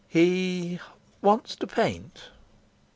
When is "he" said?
0.09-0.79